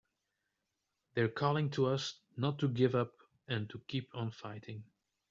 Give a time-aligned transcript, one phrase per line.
[1.13, 3.13] They're calling to us not to give up
[3.47, 4.83] and to keep on fighting!